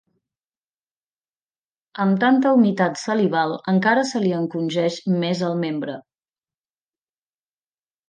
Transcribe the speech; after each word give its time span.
Amb 2.05 2.17
tanta 2.23 2.55
humitat 2.57 2.99
salival, 3.03 3.55
encara 3.75 4.09
se 4.15 4.25
li 4.27 4.35
encongeix 4.41 5.01
més 5.27 5.47
el 5.53 5.57
membre. 5.69 6.01